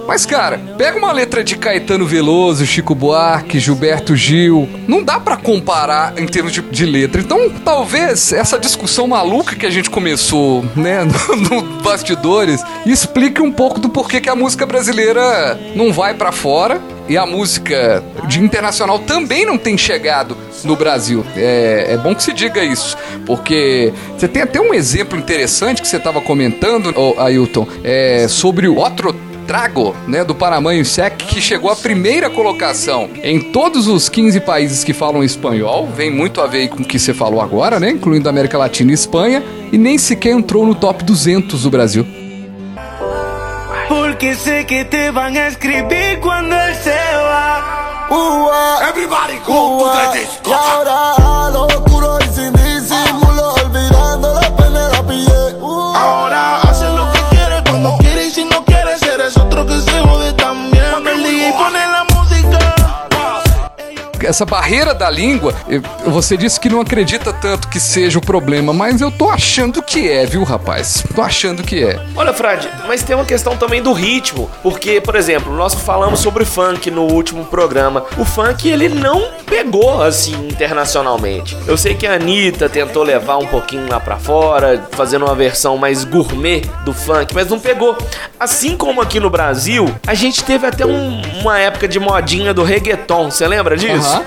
[0.09, 4.67] Mas, cara, pega uma letra de Caetano Veloso, Chico Buarque, Gilberto Gil.
[4.87, 7.21] Não dá pra comparar em termos de, de letra.
[7.21, 11.05] Então, talvez essa discussão maluca que a gente começou, né,
[11.51, 16.31] no, no bastidores, explique um pouco do porquê que a música brasileira não vai pra
[16.31, 21.23] fora e a música de internacional também não tem chegado no Brasil.
[21.35, 25.87] É, é bom que se diga isso, porque você tem até um exemplo interessante que
[25.87, 31.71] você estava comentando, Ailton, é, sobre o outro Trago, né, do Panamá Sec, que chegou
[31.71, 36.67] à primeira colocação em todos os 15 países que falam espanhol, vem muito a ver
[36.67, 40.33] com o que você falou agora, né, incluindo América Latina e Espanha, e nem sequer
[40.33, 42.05] entrou no top 200 do Brasil.
[43.87, 47.79] Porque sé que te van a escribir cuando él se va.
[48.87, 50.51] Everybody go to the disco.
[64.29, 65.53] Essa barreira da língua,
[66.05, 70.07] você disse que não acredita tanto que seja o problema, mas eu tô achando que
[70.09, 71.03] é, viu, rapaz?
[71.15, 71.99] Tô achando que é.
[72.15, 76.45] Olha, Frade, mas tem uma questão também do ritmo, porque, por exemplo, nós falamos sobre
[76.45, 78.05] funk no último programa.
[78.17, 81.57] O funk, ele não pegou, assim, internacionalmente.
[81.67, 85.77] Eu sei que a Anitta tentou levar um pouquinho lá pra fora, fazendo uma versão
[85.77, 87.97] mais gourmet do funk, mas não pegou.
[88.39, 92.63] Assim como aqui no Brasil, a gente teve até um- uma época de modinha do
[92.63, 94.07] reggaeton, você lembra disso?
[94.09, 94.18] Aham.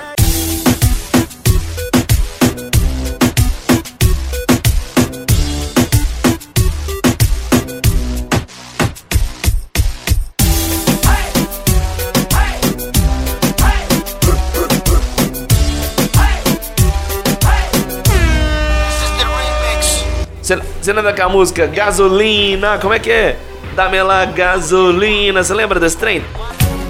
[20.81, 22.79] Você lembra daquela música Gasolina?
[22.79, 23.38] Como é que é?
[23.75, 25.43] Dame la gasolina.
[25.43, 26.23] Você lembra desse trem?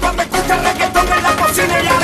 [0.01, 2.02] Cuando escucha reggaetón en la cocina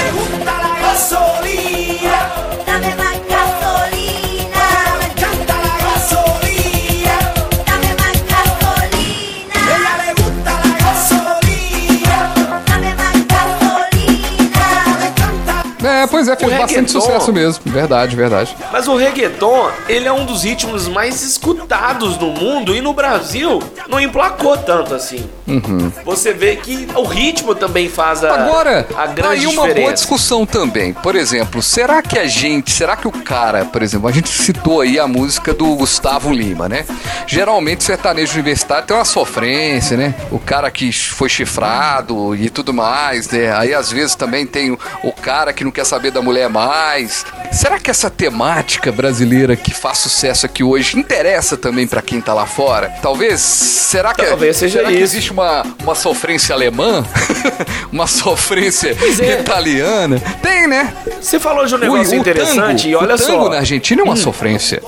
[15.99, 17.61] É, pois é, fez O bastante sucesso mesmo.
[17.65, 18.55] Verdade, verdade.
[18.71, 23.61] Mas o reggaeton, ele é um dos ritmos mais escutados no mundo e no Brasil
[23.87, 25.29] não emplacou tanto assim.
[25.45, 25.91] Uhum.
[26.05, 29.93] Você vê que o ritmo também faz a, Agora, a tá grande aí uma boa
[29.93, 30.93] discussão também.
[30.93, 34.81] Por exemplo, será que a gente, será que o cara, por exemplo, a gente citou
[34.81, 36.85] aí a música do Gustavo Lima, né?
[37.27, 40.13] Geralmente sertanejo universitário tem uma sofrência, né?
[40.31, 43.51] O cara que foi chifrado e tudo mais, né?
[43.55, 47.25] Aí às vezes também tem o, o cara que não quer saber da mulher mais.
[47.51, 52.33] Será que essa temática brasileira que faz sucesso aqui hoje interessa também pra quem tá
[52.33, 52.93] lá fora?
[53.01, 55.03] Talvez, será que Talvez seja será que isso.
[55.03, 57.03] existe uma, uma sofrência alemã?
[57.91, 59.39] uma sofrência é.
[59.41, 60.19] italiana?
[60.43, 60.93] Tem, né?
[61.19, 63.49] Você falou de um negócio o interessante tango, e olha o tango só.
[63.49, 64.17] na Argentina é uma Hum.
[64.17, 64.81] sofrência.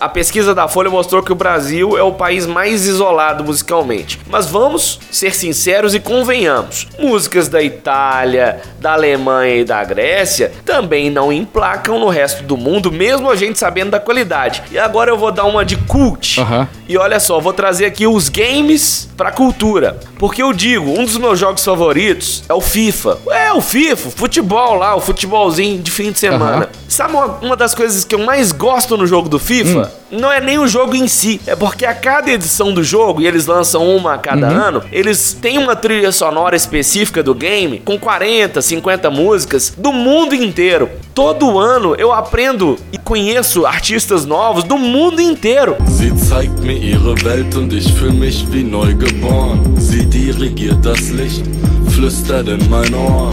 [0.00, 4.18] A pesquisa da Folha mostrou que o Brasil é o país mais isolado musicalmente.
[4.28, 11.10] Mas vamos ser sinceros e convenhamos: músicas da Itália, da Alemanha e da Grécia também
[11.10, 14.62] não emplacam no resto do mundo, mesmo a gente sabendo da qualidade.
[14.70, 16.40] E agora eu vou dar uma de cult.
[16.88, 19.98] E olha só, vou trazer aqui os games pra cultura.
[20.18, 23.18] Porque eu digo, um dos meus jogos favoritos é o FIFA.
[23.30, 26.56] É, o FIFA, futebol lá, o futebolzinho de fim de semana.
[26.56, 26.68] Aham.
[26.88, 29.87] Sabe uma, uma das coisas que eu mais gosto no jogo do FIFA?
[30.10, 33.26] Não é nem o jogo em si, é porque a cada edição do jogo, e
[33.26, 34.56] eles lançam uma a cada Uhum.
[34.62, 40.34] ano, eles têm uma trilha sonora específica do game, com 40, 50 músicas do mundo
[40.34, 40.88] inteiro.
[41.14, 45.76] Todo ano eu aprendo e conheço artistas novos do mundo inteiro.
[45.86, 49.76] Sie zeigt mir ihre Welt und ich fühl mich wie neugeboren.
[49.78, 51.44] Sie dirigiert das Licht,
[51.90, 53.30] flüstert in mein Ohr.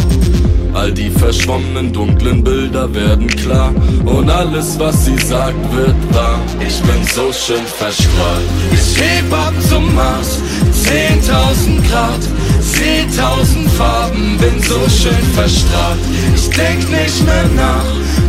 [0.75, 6.37] All die verschwommenen dunklen Bilder werden klar und alles was sie sagt wird wahr.
[6.59, 8.49] Ich bin so schön verstrahlt.
[8.73, 10.41] Ich heb ab zum Mars,
[10.83, 12.19] 10.000 Grad,
[12.59, 15.99] seh tausend Farben, bin so schön verstrahlt.
[16.35, 17.85] Ich denk nicht mehr nach,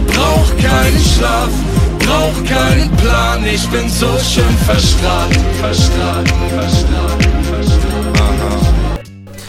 [0.06, 1.50] brauch keinen Schlaf,
[1.98, 3.44] brauch keinen Plan.
[3.44, 7.25] Ich bin so schön verstrahlt, verstrahlt, verstrahlt.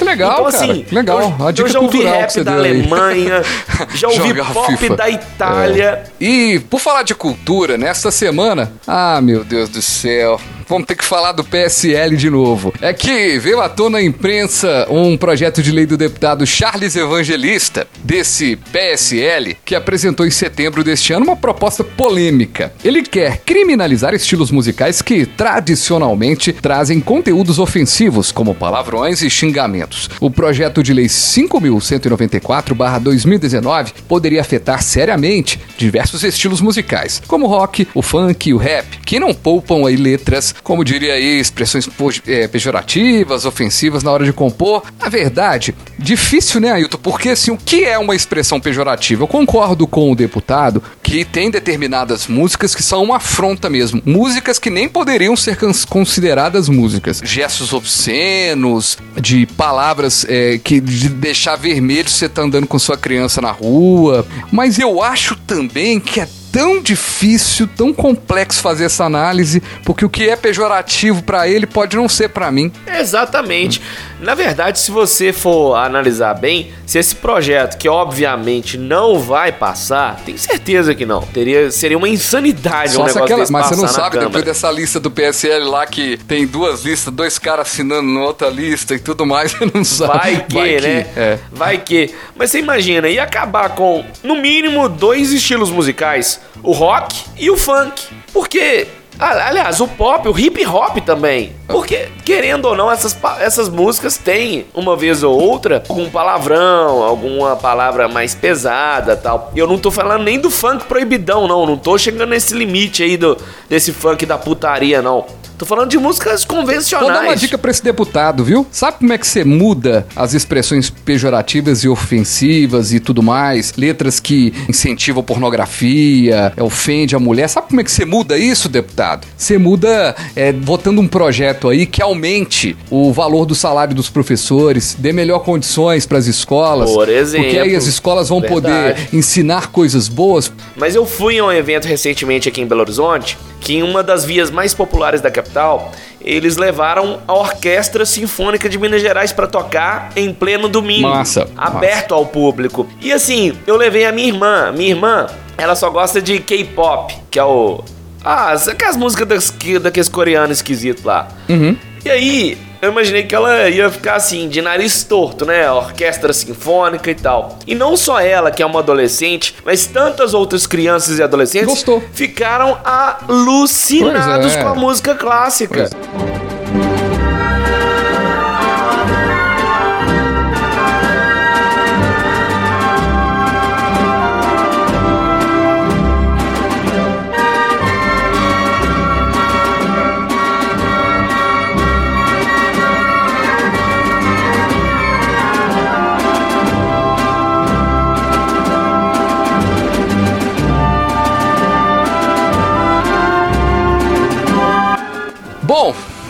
[0.08, 0.72] Legal, então, cara.
[0.72, 1.22] assim, legal.
[1.22, 2.54] eu, Uma dica eu já ouvi rap da.
[2.54, 3.42] Alemanha,
[3.96, 4.96] já ouvi pop FIFA.
[4.96, 6.04] da Itália.
[6.20, 6.24] É.
[6.24, 11.04] E por falar de cultura, nesta semana, ah, meu Deus do céu, vamos ter que
[11.04, 12.74] falar do PSL de novo.
[12.82, 17.88] É que veio à tona na imprensa um projeto de lei do deputado Charles Evangelista,
[18.04, 22.72] desse PSL, que apresentou em setembro deste ano uma proposta polêmica.
[22.86, 30.12] Ele quer criminalizar estilos musicais que tradicionalmente trazem conteúdos ofensivos, como palavrões e xingamentos.
[30.22, 38.04] O projeto de lei 5.194-2019 poderia afetar seriamente diversos estilos musicais, como o rock, o
[38.04, 41.88] funk e o rap, que não poupam aí letras, como diria aí, expressões
[42.28, 44.84] eh, pejorativas, ofensivas na hora de compor.
[45.00, 46.98] Na verdade, difícil, né, Ailton?
[46.98, 49.24] Porque assim, o que é uma expressão pejorativa?
[49.24, 54.02] Eu concordo com o deputado que tem determinadas músicas que são uma afronta mesmo.
[54.06, 57.22] Músicas que nem poderiam ser cons- consideradas músicas.
[57.24, 63.42] Gestos obscenos, de palavras eh, que de deixar vermelho você tá andando com sua criança
[63.42, 64.26] na rua.
[64.52, 70.10] Mas eu acho também que é tão difícil, tão complexo fazer essa análise, porque o
[70.10, 72.72] que é pejorativo pra ele pode não ser pra mim.
[73.00, 73.80] Exatamente.
[74.20, 80.20] Na verdade, se você for analisar bem, se esse projeto, que obviamente não vai passar,
[80.26, 81.22] tenho certeza que não.
[81.22, 84.26] Teria, seria uma insanidade um Só se negócio aquela, desse mas você não sabe, Câmara.
[84.26, 88.50] depois dessa lista do PSL lá que tem duas listas, dois caras assinando na outra
[88.50, 90.18] lista e tudo mais, você não sabe.
[90.18, 91.08] Vai que, né?
[91.16, 91.40] É.
[91.52, 92.14] Vai que.
[92.36, 97.58] Mas você imagina, ia acabar com, no mínimo, dois estilos musicais: o rock e o
[97.58, 98.04] funk.
[98.34, 98.88] Porque.
[99.20, 101.56] Ah, Aliás, o pop, o hip hop também.
[101.68, 107.56] Porque, querendo ou não, essas, essas músicas têm, uma vez ou outra, algum palavrão, alguma
[107.56, 109.52] palavra mais pesada tal.
[109.56, 111.66] Eu não tô falando nem do funk proibidão, não.
[111.66, 115.26] Não tô chegando nesse limite aí do, desse funk da putaria, não.
[115.58, 117.08] Tô falando de músicas convencionais.
[117.12, 118.68] Vou dar uma dica pra esse deputado, viu?
[118.72, 123.74] Sabe como é que você muda as expressões pejorativas e ofensivas e tudo mais?
[123.76, 127.48] Letras que incentivam pornografia, ofende a mulher.
[127.48, 129.26] Sabe como é que você muda isso, deputado?
[129.36, 134.96] Você muda é, votando um projeto aí que aumente o valor do salário dos professores,
[135.00, 136.92] dê melhor condições para as escolas.
[136.92, 137.46] Por exemplo.
[137.46, 138.62] Porque aí as escolas vão Verdade.
[138.62, 140.52] poder ensinar coisas boas.
[140.76, 144.24] Mas eu fui a um evento recentemente aqui em Belo Horizonte, que em uma das
[144.24, 145.92] vias mais populares da capital,
[146.22, 152.14] eles levaram a Orquestra Sinfônica de Minas Gerais para tocar em pleno domingo, Massa, aberto
[152.14, 152.88] ao público.
[153.02, 154.72] E assim, eu levei a minha irmã.
[154.72, 157.84] Minha irmã, ela só gosta de K-pop, que é o
[158.24, 161.30] ah, aquelas músicas daqueles coreanos esquisitos lá.
[161.48, 161.78] Uhum.
[162.04, 165.70] E aí, eu imaginei que ela ia ficar assim, de nariz torto, né?
[165.72, 167.58] Orquestra sinfônica e tal.
[167.66, 172.04] E não só ela, que é uma adolescente, mas tantas outras crianças e adolescentes Gostou.
[172.14, 174.64] ficaram alucinados Pois é.
[174.64, 175.90] com a música clássica.
[176.14, 176.37] Bom,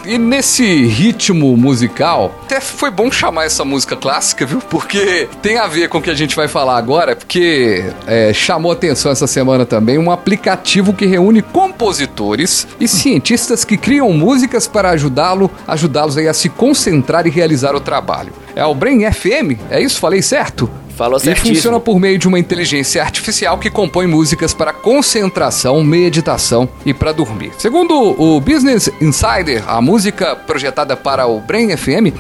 [0.08, 4.60] E nesse ritmo musical, até foi bom chamar essa música clássica, viu?
[4.62, 8.72] Porque tem a ver com o que a gente vai falar agora, porque é, chamou
[8.72, 14.92] atenção essa semana também um aplicativo que reúne compositores e cientistas que criam músicas para
[14.92, 18.32] ajudá-lo, ajudá-los a se concentrar e realizar o trabalho.
[18.56, 19.60] É o Brain FM?
[19.70, 20.00] É isso?
[20.00, 20.72] Falei certo?
[20.98, 21.54] Falou E certíssimo.
[21.56, 27.12] funciona por meio de uma inteligência artificial que compõe músicas para concentração, meditação e para
[27.12, 27.52] dormir.
[27.60, 32.12] Segundo o Business Insider, a música projetada para o Brain FM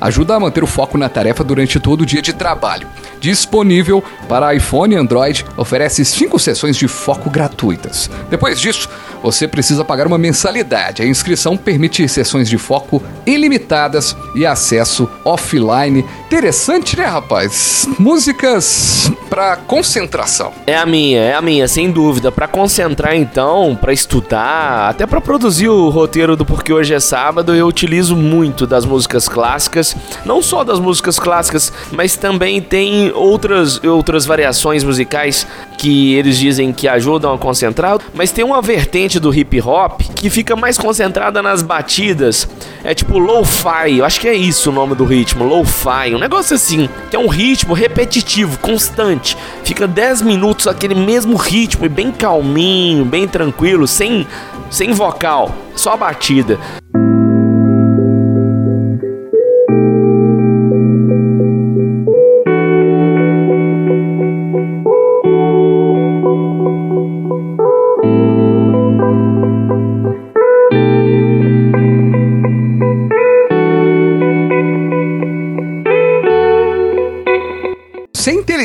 [0.00, 2.88] ajuda a manter o foco na tarefa durante todo o dia de trabalho.
[3.20, 8.10] Disponível para iPhone e Android, oferece cinco sessões de foco gratuitas.
[8.28, 8.88] Depois disso,
[9.22, 11.02] você precisa pagar uma mensalidade.
[11.02, 16.04] A inscrição permite sessões de foco ilimitadas e acesso offline.
[16.26, 17.88] Interessante, né, rapaz?
[17.98, 20.52] Músicas para concentração.
[20.66, 22.30] É a minha, é a minha, sem dúvida.
[22.30, 27.54] Pra concentrar então, pra estudar, até pra produzir o roteiro do Porque Hoje é Sábado,
[27.54, 29.96] eu utilizo muito das músicas clássicas.
[30.24, 35.46] Não só das músicas clássicas, mas também tem outras, outras variações musicais
[35.78, 37.98] que eles dizem que ajudam a concentrar.
[38.14, 42.48] Mas tem uma vertente do hip hop que fica mais concentrada nas batidas.
[42.84, 46.14] É tipo lo-fi, eu acho que é isso o nome do ritmo, lo-fi.
[46.14, 49.36] Um negócio assim, que é um ritmo repetitivo, constante.
[49.64, 54.26] Fica 10 minutos aquele mesmo ritmo e bem calminho, bem tranquilo, sem,
[54.70, 56.58] sem vocal, só batida.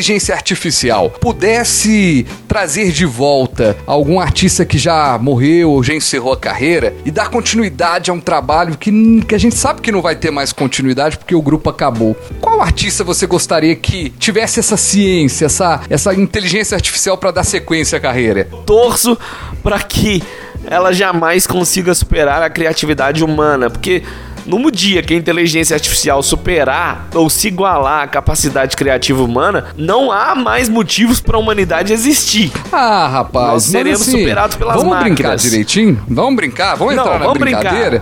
[0.08, 6.38] Inteligência artificial pudesse trazer de volta algum artista que já morreu ou já encerrou a
[6.38, 10.16] carreira e dar continuidade a um trabalho que, que a gente sabe que não vai
[10.16, 15.46] ter mais continuidade porque o grupo acabou, qual artista você gostaria que tivesse essa ciência,
[15.46, 18.48] essa, essa inteligência artificial para dar sequência à carreira?
[18.66, 19.18] torço
[19.62, 20.24] para que
[20.66, 24.04] ela jamais consiga superar a criatividade humana, porque
[24.48, 30.12] no dia que a inteligência artificial superar ou se igualar à capacidade criativa humana, não
[30.12, 32.52] há mais motivos para a humanidade existir.
[32.72, 35.16] Ah, rapaz, Nós seremos assim, superados pelas vamos máquinas.
[35.16, 36.02] brincar direitinho?
[36.08, 36.76] Vamos brincar?
[36.76, 37.60] Vamos Não, entrar na vamos brincar.
[37.62, 38.02] brincadeira?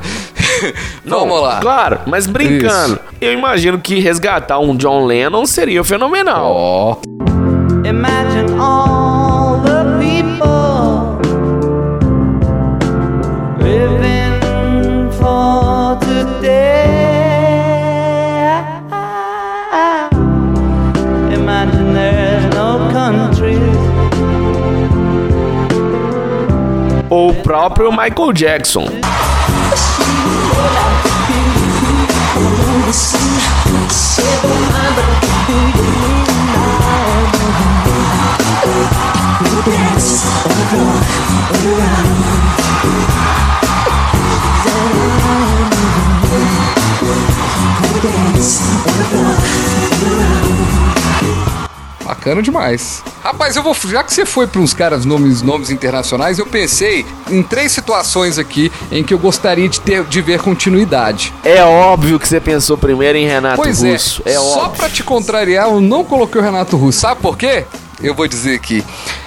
[1.03, 1.59] Não, vamos lá.
[1.59, 6.51] Claro, mas brincando, eu imagino que resgatar um John Lennon seria fenomenal.
[6.53, 6.97] Ó.
[7.83, 8.94] Imagine all
[27.65, 28.85] próprio Michael Jackson.
[52.05, 53.14] Bacana demais.
[53.25, 53.73] Rapaz, eu vou.
[53.73, 58.37] Já que você foi para uns caras nomes, nomes internacionais, eu pensei em três situações
[58.37, 61.33] aqui em que eu gostaria de, ter, de ver continuidade.
[61.43, 64.21] É óbvio que você pensou primeiro em Renato pois Russo.
[64.27, 64.77] é, É, só óbvio.
[64.77, 66.99] pra te contrariar, eu não coloquei o Renato Russo.
[66.99, 67.65] Sabe por quê?
[67.99, 68.83] Eu vou dizer aqui.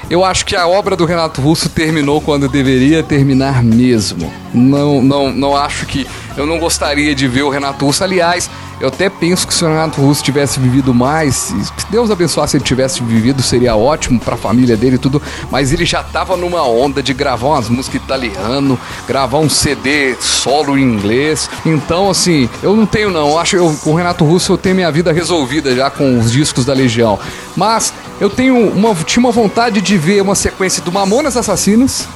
[0.08, 4.32] Eu acho que a obra do Renato Russo terminou quando deveria terminar mesmo.
[4.54, 6.06] Não, não, não acho que.
[6.36, 8.04] Eu não gostaria de ver o Renato Russo.
[8.04, 8.48] Aliás,
[8.80, 12.64] eu até penso que se o Renato Russo tivesse vivido mais, se Deus abençoasse ele
[12.64, 15.20] tivesse vivido, seria ótimo pra família dele e tudo.
[15.50, 20.78] Mas ele já tava numa onda de gravar umas músicas italiano, gravar um CD solo
[20.78, 21.50] em inglês.
[21.64, 23.30] Então, assim, eu não tenho não.
[23.30, 26.64] Eu acho com o Renato Russo eu tenho minha vida resolvida já com os discos
[26.64, 27.18] da Legião.
[27.56, 32.06] Mas eu tenho uma, tinha uma vontade de ver uma sequência do Mamonas Assassinas.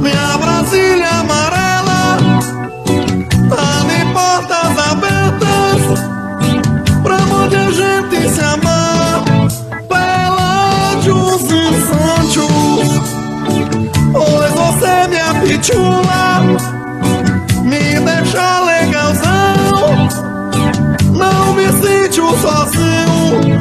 [0.00, 1.13] Minha Brasília
[11.16, 12.50] E Santos,
[14.12, 16.40] pois você me apitula,
[17.62, 20.08] me deixa legalzão.
[21.12, 23.60] Não me sinto sozinho,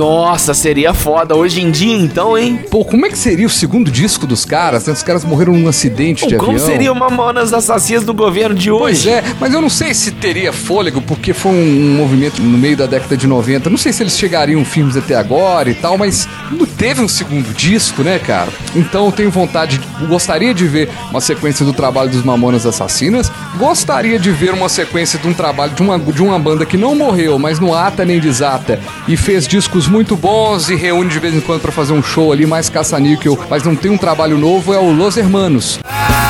[0.00, 2.58] Nossa, seria foda hoje em dia então, hein?
[2.70, 4.86] Pô, como é que seria o segundo disco dos caras?
[4.86, 4.94] né?
[4.94, 6.66] Os caras morreram num acidente de Como avião.
[6.66, 9.10] seria o Mamonas Assassinas do governo de Pois hoje?
[9.10, 12.86] é, mas eu não sei se teria fôlego, porque foi um movimento no meio da
[12.86, 13.68] década de 90.
[13.68, 17.52] Não sei se eles chegariam filmes até agora e tal, mas não teve um segundo
[17.52, 18.48] disco, né, cara?
[18.74, 23.30] Então eu tenho vontade, de- gostaria de ver uma sequência do trabalho dos Mamonas Assassinas.
[23.58, 26.94] Gostaria de ver uma sequência de um trabalho de uma, de uma banda que não
[26.94, 31.34] morreu, mas não ata nem desata e fez discos muito bons e reúne de vez
[31.34, 34.72] em quando pra fazer um show ali mais caça-níquel, mas não tem um trabalho novo,
[34.72, 35.78] é o Los Hermanos.
[35.84, 36.29] O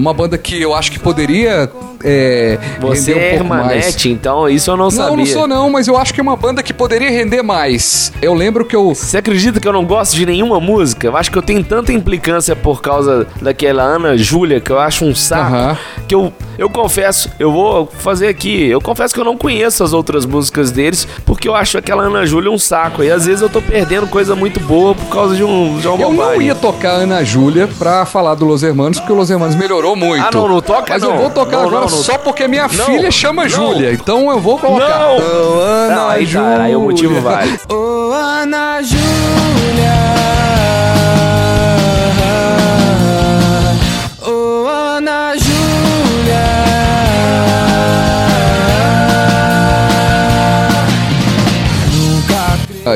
[0.00, 1.70] uma banda que eu acho que poderia
[2.04, 3.20] é, Você é um.
[3.20, 5.16] Hermanete, então isso eu não, Não, sabia.
[5.16, 8.12] não sou não, mas eu acho que é uma banda que poderia render mais.
[8.22, 8.94] Eu lembro que eu...
[8.94, 11.06] Você acredita que eu não gosto de nenhuma música?
[11.06, 15.04] Eu acho que eu tenho tanta implicância por causa daquela Ana Júlia, que eu acho
[15.04, 15.78] um saco, Aham.
[16.08, 19.92] que eu, eu confesso, eu vou fazer aqui, eu confesso que eu não conheço as
[19.92, 23.48] outras músicas deles, porque eu acho aquela Ana Júlia um saco, e às vezes eu
[23.48, 26.46] tô perdendo coisa muito boa por causa de um de uma Eu não bobagem.
[26.46, 30.22] ia tocar Ana Júlia pra falar do Los Hermanos, porque o Los Hermanos melhorou muito.
[30.24, 31.10] Ah, não, não toca, Mas não.
[31.12, 32.02] eu vou tocar Não, agora não, não.
[32.02, 33.48] só porque minha Não, filha chama.
[33.48, 33.92] Júlia.
[33.92, 34.98] Então eu vou colocar.
[34.98, 35.16] Não!
[35.18, 37.30] Oh, Ana Não, aí tá, aí o motivo Júlia.
[37.30, 37.60] vale.
[37.68, 39.92] Ô Ana Júlia,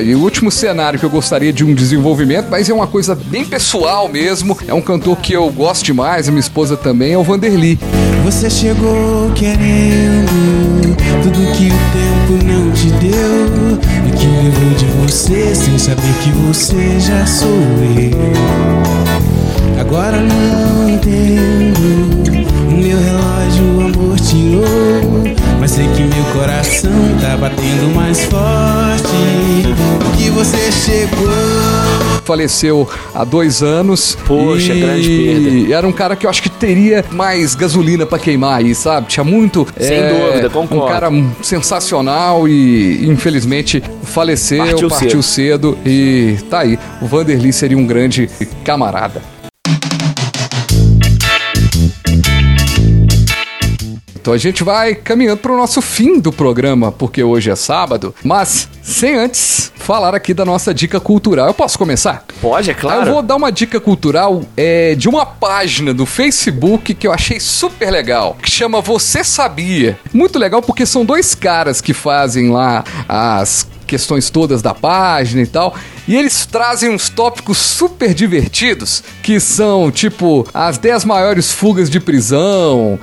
[0.03, 3.45] E o último cenário que eu gostaria de um desenvolvimento, mas é uma coisa bem
[3.45, 4.57] pessoal mesmo.
[4.67, 7.79] É um cantor que eu gosto demais, a minha esposa também, é o Vanderly.
[8.25, 15.55] Você chegou querendo tudo que o tempo não te deu e que levou de você
[15.55, 19.25] sem saber que você já sou eu.
[19.81, 22.45] Agora não entendo.
[22.69, 25.34] O meu relógio amortiou,
[25.65, 26.91] mas sei que meu coração
[27.23, 29.09] tá batendo mais forte.
[30.15, 31.27] Que você chegou.
[32.23, 34.15] Faleceu há dois anos.
[34.27, 34.81] Poxa, e...
[34.81, 35.75] grande perda.
[35.75, 39.07] Era um cara que eu acho que teria mais gasolina pra queimar aí, sabe?
[39.07, 39.67] Tinha muito.
[39.81, 40.85] Sem é, dúvida, concordo.
[40.85, 41.11] Um cara
[41.41, 45.79] sensacional e infelizmente faleceu, Partiu partiu, cedo.
[45.83, 46.79] E tá aí.
[47.01, 48.29] O Vanderly seria um grande
[48.63, 49.23] camarada.
[54.25, 58.15] Então a gente vai caminhando para o nosso fim do programa, porque hoje é sábado,
[58.25, 61.47] mas sem antes falar aqui da nossa dica cultural.
[61.47, 62.25] Eu posso começar?
[62.41, 63.03] Pode, é claro.
[63.03, 67.39] Eu vou dar uma dica cultural é, de uma página do Facebook que eu achei
[67.39, 69.99] super legal, que chama Você Sabia.
[70.11, 75.47] Muito legal porque são dois caras que fazem lá as questões todas da página e
[75.47, 75.77] tal.
[76.07, 81.99] E eles trazem uns tópicos super divertidos, que são tipo as 10 maiores fugas de
[81.99, 82.99] prisão,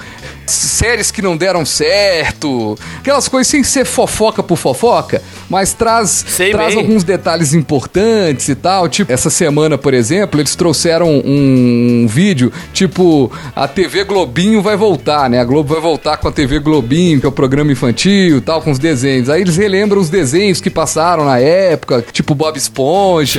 [0.45, 6.51] séries que não deram certo, aquelas coisas sem ser fofoca por fofoca, mas traz, Sei
[6.51, 6.83] traz bem.
[6.83, 8.87] alguns detalhes importantes e tal.
[8.89, 15.29] Tipo, essa semana, por exemplo, eles trouxeram um vídeo, tipo, a TV Globinho vai voltar,
[15.29, 15.39] né?
[15.39, 18.61] A Globo vai voltar com a TV Globinho, que é o programa infantil e tal,
[18.61, 19.29] com os desenhos.
[19.29, 22.90] Aí eles relembram os desenhos que passaram na época, tipo Bob Esponja.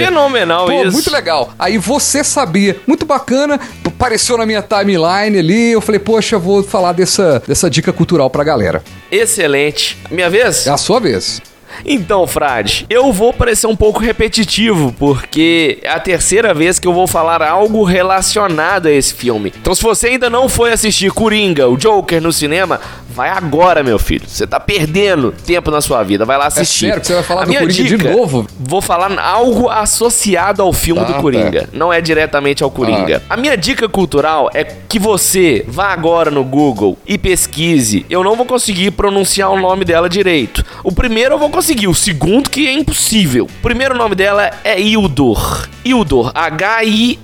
[0.05, 0.93] Fenomenal Pô, isso.
[0.93, 1.53] muito legal.
[1.59, 6.93] Aí você sabia, muito bacana, apareceu na minha timeline ali, eu falei, poxa, vou falar
[6.93, 8.83] dessa, dessa dica cultural pra galera.
[9.11, 9.99] Excelente.
[10.11, 10.67] Minha vez?
[10.67, 11.41] É a sua vez.
[11.85, 16.93] Então, Frade, eu vou parecer um pouco repetitivo, porque é a terceira vez que eu
[16.93, 19.53] vou falar algo relacionado a esse filme.
[19.61, 22.81] Então, se você ainda não foi assistir Coringa, o Joker no cinema,
[23.13, 24.25] vai agora, meu filho.
[24.27, 26.25] Você tá perdendo tempo na sua vida.
[26.25, 26.87] Vai lá assistir.
[26.87, 28.47] É sério que você vai falar A do minha Coringa de dica, novo?
[28.59, 31.21] Vou falar algo associado ao filme Ah, do tá.
[31.21, 31.69] Coringa.
[31.73, 33.23] Não é diretamente ao Coringa.
[33.29, 38.05] A minha dica cultural é que você vá agora no Google e pesquise.
[38.09, 40.65] Eu não vou conseguir pronunciar o nome dela direito.
[40.83, 43.45] O primeiro eu vou conseguir, o segundo que é impossível.
[43.45, 45.69] O primeiro nome dela é Ildor.
[45.85, 46.33] Ildor,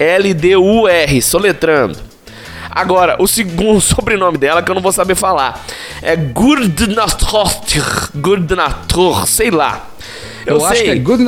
[0.08, 2.07] H-I-L-D-U-R, soletrando.
[2.70, 5.64] Agora, o segundo sobrenome dela que eu não vou saber falar.
[6.02, 7.50] É Gurdnator,
[8.14, 9.88] Gurdnator, sei lá.
[10.46, 11.24] Eu, acho que é Good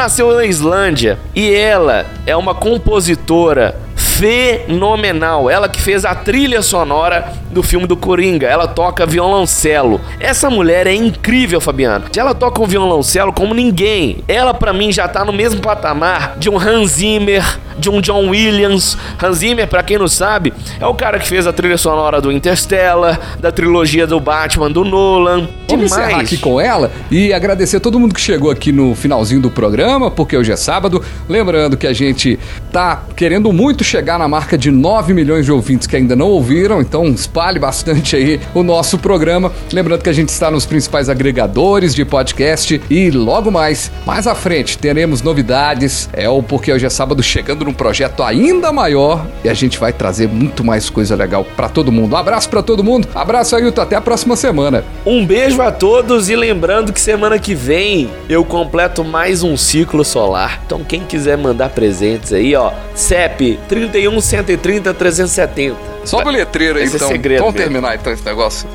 [0.00, 3.78] nasceu na Islândia e ela é uma compositora
[4.20, 5.48] fenomenal.
[5.48, 8.46] Ela que fez a trilha sonora do filme do Coringa.
[8.46, 9.98] Ela toca violoncelo.
[10.20, 12.04] Essa mulher é incrível, Fabiano.
[12.14, 14.22] Ela toca um violoncelo como ninguém.
[14.28, 17.42] Ela para mim já tá no mesmo patamar de um Hans Zimmer,
[17.78, 18.96] de um John Williams.
[19.22, 22.30] Hans Zimmer, para quem não sabe, é o cara que fez a trilha sonora do
[22.30, 25.48] Interstellar, da trilogia do Batman do Nolan.
[25.66, 29.40] Vamos encerrar aqui com ela e agradecer a todo mundo que chegou aqui no finalzinho
[29.40, 31.02] do programa, porque hoje é sábado.
[31.28, 32.38] Lembrando que a gente
[32.70, 36.80] tá querendo muito chegar na marca de 9 milhões de ouvintes que ainda não ouviram,
[36.80, 39.52] então espalhe bastante aí o nosso programa.
[39.72, 44.34] Lembrando que a gente está nos principais agregadores de podcast e logo mais, mais à
[44.34, 46.08] frente, teremos novidades.
[46.12, 49.92] É o Porque Hoje é Sábado chegando num projeto ainda maior e a gente vai
[49.92, 52.14] trazer muito mais coisa legal para todo mundo.
[52.14, 53.08] Um abraço para todo mundo.
[53.14, 53.80] Abraço, Ailton.
[53.80, 54.84] Até a próxima semana.
[55.04, 60.04] Um beijo a todos e lembrando que semana que vem eu completo mais um ciclo
[60.04, 60.60] solar.
[60.66, 63.58] Então quem quiser mandar presentes aí, ó, CEP
[64.00, 65.76] 31 130 370.
[66.04, 67.08] Sobe o letreiro aí, Esse é então.
[67.08, 67.70] segredo Vamos mesmo.
[67.70, 68.66] terminar então esse negócio.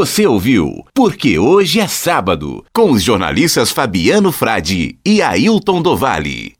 [0.00, 6.59] Você ouviu Porque Hoje é Sábado, com os jornalistas Fabiano Frade e Ailton Dovale.